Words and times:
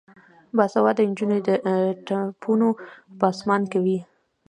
باسواده 0.57 1.01
نجونې 1.09 1.39
د 1.47 1.49
ټپونو 2.05 2.67
پانسمان 3.19 3.61
کوي. 3.73 3.97